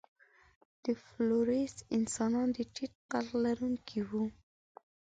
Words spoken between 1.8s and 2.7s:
انسانان د